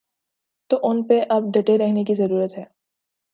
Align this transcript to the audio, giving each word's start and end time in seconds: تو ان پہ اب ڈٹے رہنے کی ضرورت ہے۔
تو 0.69 0.79
ان 0.83 1.03
پہ 1.03 1.21
اب 1.29 1.43
ڈٹے 1.53 1.77
رہنے 1.77 2.03
کی 2.03 2.13
ضرورت 2.13 2.57
ہے۔ 2.57 2.63